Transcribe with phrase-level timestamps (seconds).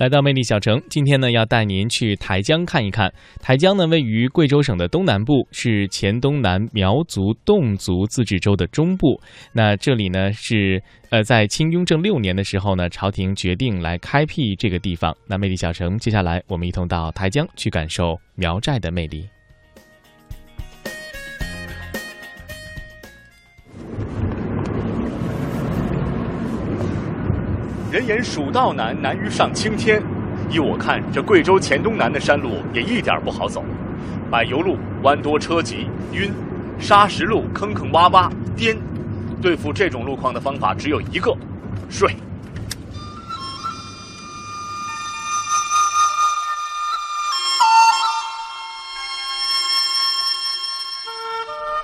[0.00, 3.12] 来到魅力小城，今天呢要带您去台江看一看。
[3.38, 9.20] 台江呢位于贵州省的东南部，是黔东南苗族侗族自治州的中部。
[9.52, 15.14] 那这里呢是呃在清雍正六年的时候呢，朝廷决定来开辟这个地方。
[15.26, 19.28] 那魅力小城，接下来我们一同到台江去感受苗寨的魅力。
[27.90, 30.00] 人言蜀道难，难于上青天。
[30.48, 33.64] 依我看，这贵州黔东南的山路也一点不好走，
[34.30, 36.32] 柏油路弯多车急晕，
[36.78, 38.78] 沙石路坑坑洼洼颠。
[39.42, 41.36] 对付这种路况的方法只有一个：
[41.88, 42.14] 睡。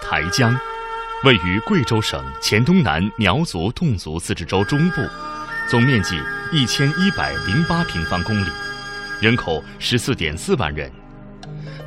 [0.00, 0.56] 台江，
[1.24, 5.02] 位于贵州省黔东南苗族侗族自治州中部。
[5.68, 6.16] 总面积
[6.52, 8.48] 一千一百零八平方公里，
[9.20, 10.88] 人口十四点四万人，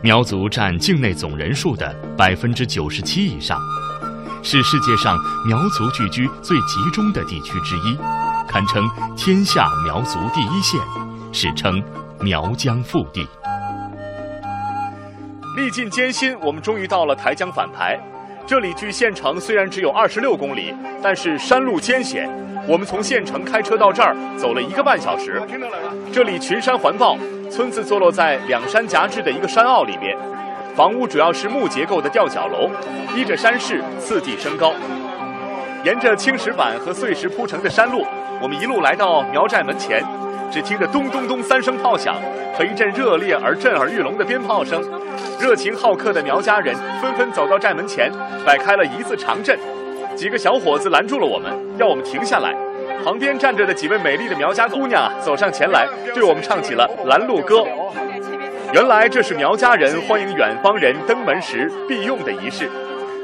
[0.04, 3.58] 苗族占境内总人数的百分之九十七以上，
[4.44, 5.17] 是世界上
[5.48, 7.98] 苗族聚居最集中的地区之一，
[8.50, 10.78] 堪称天下苗族第一县，
[11.32, 11.82] 史称
[12.20, 13.26] 苗疆腹地。
[15.56, 17.98] 历尽艰辛，我们终于到了台江反排。
[18.45, 22.30] 这里距县城虽然只有二十六公里，但是山路艰险。
[22.70, 25.42] 我们从县城开车到这儿，走了一个半小时。
[26.14, 27.17] 这里群山环抱，
[27.50, 30.16] 村子坐落在两山夹峙的一个山坳里面，
[30.76, 32.70] 房屋主要是木结构的吊脚楼，
[33.16, 34.72] 依着山势次第升高。
[35.84, 38.06] 沿着青石板和碎石铺成的山路，
[38.39, 40.06] 我们一路来到苗寨门前，
[40.52, 42.17] 只听着咚咚咚三声炮响
[42.56, 44.80] 和一阵热烈而震耳欲聋的鞭炮声，
[45.42, 48.11] 热情好客的苗家人纷纷走到寨门前，
[48.45, 49.58] 摆开了一字长阵。
[50.20, 52.53] 几个小伙子拦住了我们，要我们停下来。
[53.06, 57.66] 旁边站着的几位美丽的苗家姑娘啊，走上前来，对我们唱起了拦路歌。
[58.73, 62.70] 原来这是苗家人欢迎远方人登门时必用的仪式。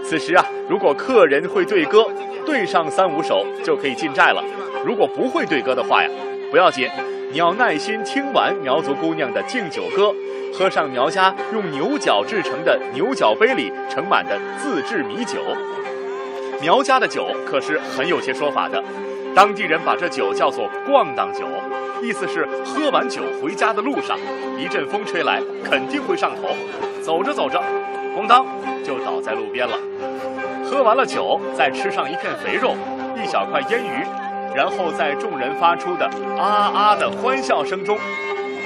[0.05, 2.07] 此时啊，如果客人会对歌，
[2.45, 4.41] 对上三五首就可以进寨了。
[4.85, 6.09] 如果不会对歌的话呀，
[6.49, 6.87] 不要紧，
[7.29, 10.15] 你要耐心听完苗族姑娘的敬酒歌，
[10.53, 15.41] 喝上苗家用牛角制成的牛角杯里盛满的自制米酒。
[16.61, 18.83] 苗家的酒可是很有些说法的，
[19.35, 21.45] 当地人把这酒叫做“咣当酒”，
[22.01, 24.17] 意思是喝完酒回家的路上，
[24.57, 26.55] 一阵风吹来肯定会上头，
[27.01, 27.61] 走着走着，
[28.17, 28.45] 咣当
[28.83, 29.77] 就倒在路边了。
[30.63, 32.75] 喝完了酒，再吃上一片肥肉，
[33.21, 34.03] 一小块腌鱼，
[34.55, 37.97] 然后在众人发出的啊啊的欢笑声中，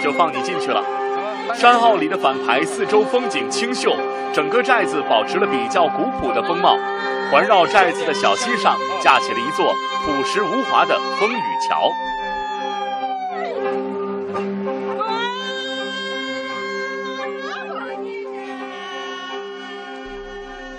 [0.02, 0.84] 就放你进去了。
[1.56, 3.96] 山坳里的反排四周风景清秀，
[4.34, 6.78] 整个寨子保持了比较古朴的风貌。
[7.32, 9.74] 环绕寨子的小溪上架起了一座
[10.04, 11.92] 朴实无华的风雨桥。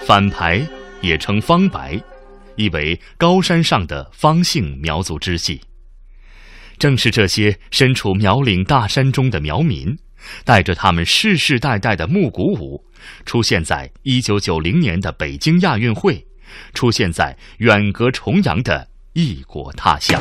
[0.05, 0.67] 反排
[1.01, 2.01] 也称方白，
[2.57, 5.61] 意为高山上的方姓苗族支系。
[6.79, 9.97] 正是这些身处苗岭大山中的苗民，
[10.45, 12.85] 带着他们世世代代的木鼓舞，
[13.25, 16.27] 出现在一九九零年的北京亚运会。
[16.75, 20.21] 出现在远隔重洋的异国他乡。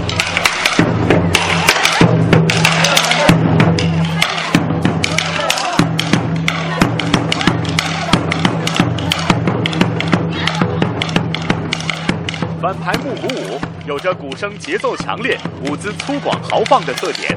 [12.61, 15.35] 反排木鼓舞有着鼓声节奏强烈、
[15.65, 17.35] 舞姿粗犷豪放的特点，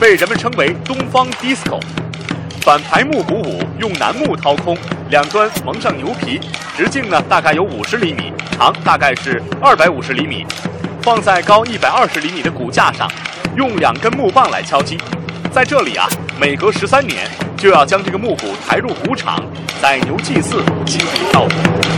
[0.00, 1.80] 被人们称为“东方 disco”。
[2.60, 4.76] 反排木鼓舞用楠木掏空，
[5.10, 6.40] 两端蒙上牛皮，
[6.76, 10.46] 直径呢大概有五十厘米，长大概是二百五十厘米，
[11.02, 13.10] 放在高一百二十厘米的骨架上，
[13.56, 14.98] 用两根木棒来敲击。
[15.50, 16.06] 在这里啊，
[16.38, 19.42] 每隔十三年就要将这个木鼓抬入鼓场，
[19.80, 21.97] 宰牛祭祀，祭舞跳舞。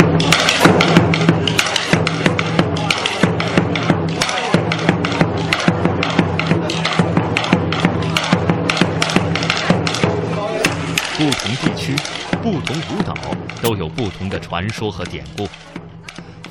[12.71, 13.13] 同舞蹈
[13.61, 15.45] 都有不同的传说和典故，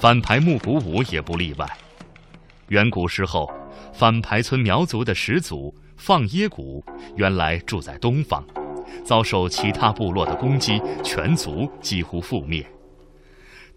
[0.01, 1.65] 反排木鼓舞也不例外。
[2.67, 3.49] 远古时候，
[3.93, 6.83] 反排村苗族的始祖放耶古
[7.15, 8.45] 原来住在东方，
[9.05, 12.69] 遭受其他部落的攻击，全族几乎覆灭。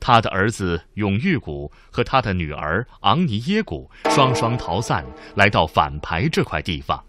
[0.00, 5.04] 他的儿子永玉古和他的女儿昂尼耶古双双逃散，
[5.36, 7.04] 来到反排这块地方，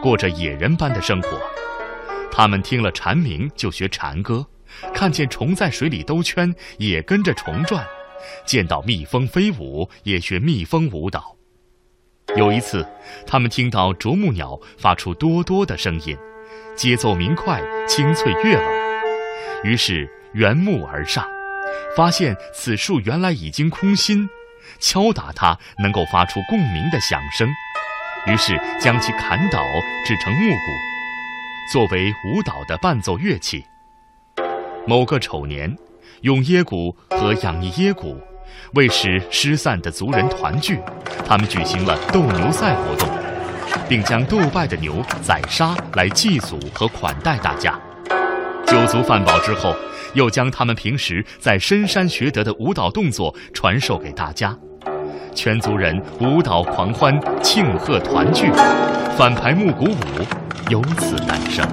[0.00, 1.38] 过着野人般的生活。
[2.32, 4.46] 他们听了蝉鸣就学蝉歌，
[4.94, 7.86] 看见虫在水里兜圈也跟着虫转，
[8.46, 11.36] 见到蜜蜂飞舞也学蜜蜂舞蹈。
[12.36, 12.86] 有一次，
[13.26, 16.16] 他们听到啄木鸟发出哆哆的声音，
[16.76, 19.02] 节奏明快，清脆悦耳，
[19.64, 21.26] 于是缘木而上，
[21.96, 24.28] 发现此树原来已经空心，
[24.78, 27.48] 敲打它能够发出共鸣的响声，
[28.26, 29.64] 于是将其砍倒，
[30.04, 33.64] 制成木鼓，作为舞蹈的伴奏乐器。
[34.88, 35.76] 某个丑年，
[36.22, 38.16] 用耶鼓和养一耶鼓。
[38.72, 40.80] 为使失散的族人团聚，
[41.26, 43.06] 他们举行了斗牛赛活动，
[43.86, 47.78] 并将斗败的牛宰杀来祭祖和款待大家。
[48.66, 49.76] 酒足饭饱之后，
[50.14, 54.56] 又将他们平时在深山学得的舞蹈动作传授给大家。
[55.34, 58.50] 全族人舞蹈狂欢，庆贺团聚，
[59.18, 60.24] 反排木鼓舞
[60.70, 61.68] 由此诞生。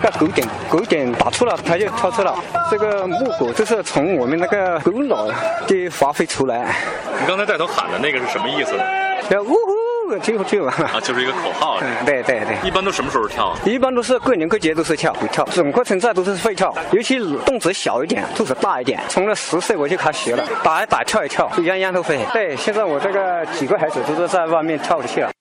[0.00, 2.32] 那个狗点，狗点打错了，它就跳出了。
[2.70, 6.72] 这个木狗就是从我们那个狗脑的发挥出来。
[7.20, 8.84] 你刚才带头喊的那个是什么意思呢？
[9.30, 11.80] 要呜呼，就就啊，就是一个口号。
[12.06, 12.56] 对对对。
[12.62, 13.56] 一般都什么时候跳？
[13.64, 15.44] 一般都是过年过节都是跳，会跳。
[15.46, 19.00] 整个村寨都是会跳，尤其动子小一点，肚子大一点。
[19.08, 22.24] 从了十岁我就开始学了，打一打，跳一跳，样样都会。
[22.32, 25.32] 对，现在我这个几个孩子都是在外面跳着去了。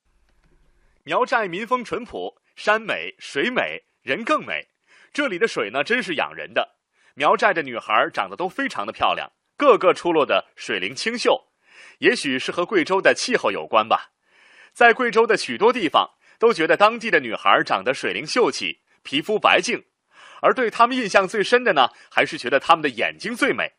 [1.03, 2.33] 苗寨民风淳朴。
[2.57, 4.69] 山美水美人更美，
[5.11, 6.77] 这里的水呢真是养人的。
[7.13, 11.49] 苗寨的女孩长得都非常的漂亮，个个出落的水灵清秀，
[11.97, 14.13] 也许是和贵州的气候有关吧。
[14.71, 19.83] 在贵州的许多地方都觉得当地的女孩长得水灵秀气，皮肤白净，
[20.41, 23.73] 而对她们印象最深的呢，还是觉得她们的眼睛最美。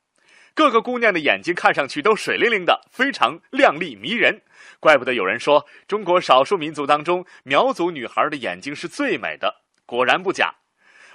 [0.53, 4.43] 各个姑娘的眼睛看上去都水灵灵的，非常亮丽迷人。
[4.79, 9.63] 怪不得有人说，中国少数民族当中，苗族女孩的眼睛是最美的。
[9.89, 10.57] 果然不假。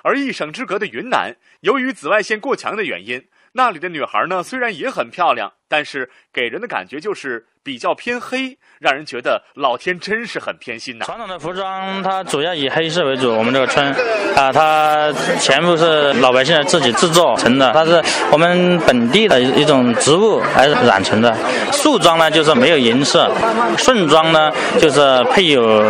[0.01, 7.45] 而一省之隔的云南，由于紫外线过强的原因，那里的女孩呢，虽然也很漂亮，但是给人的感觉就是。
[7.65, 11.05] 比较偏黑，让人觉得老天真是很偏心呐。
[11.05, 13.87] 传统的服装它主要以黑色为主，我们这个村
[14.35, 21.33] 啊，它全部是老百姓自己制作成的，它是我们本地的一种植物来染成的。
[21.71, 23.31] 素装呢就是没有银色，
[23.77, 25.81] 顺装呢就是配有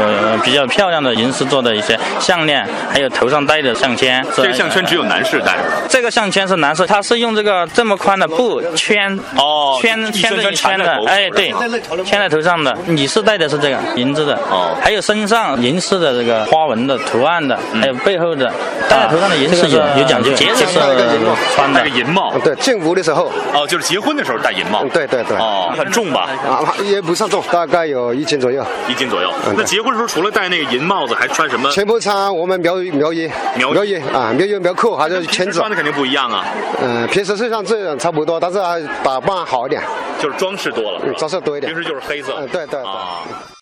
[0.43, 4.23] 比较漂亮的银饰做的一些项链，还有头上戴的项圈。
[4.35, 5.57] 这个项圈只有男士戴。
[5.89, 11.53] 这个项圈是男士，它是用这个这么宽的布圈哦，圈圈着一圈的，哎，对。
[12.03, 18.51] 圈在头上的，女士戴的是这个银子的哦，还有身上银饰的这个花纹的图案的，还有背后的
[18.89, 20.65] 戴在头上的银饰有有讲究，节日是
[21.55, 26.29] 穿那个银帽，对，进屋的时候哦，就是结婚的时候戴银帽，对对对，哦，很重吧？
[26.47, 29.31] 啊，也不算重，大概有一斤左右，一斤左右。
[29.55, 31.69] 那结婚的时候除了戴那个银帽子，还穿什么？
[31.71, 36.45] 全部穿我们苗苗衣，苗衣啊，苗衣苗裤还是裙子，穿的肯定不一样啊。
[36.81, 38.59] 嗯，平时身上这样差不多，但是
[39.03, 39.83] 打扮好一点，
[40.19, 41.71] 就是装饰多了，装饰多一点。
[41.71, 43.52] 平时就是黑色，对对对。